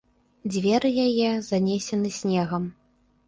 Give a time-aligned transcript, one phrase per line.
[0.53, 2.63] Дзверы яе занесены снегам.